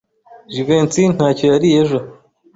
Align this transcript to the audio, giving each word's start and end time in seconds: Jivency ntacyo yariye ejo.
Jivency 0.53 1.03
ntacyo 1.15 1.45
yariye 1.51 1.77
ejo. 1.83 1.97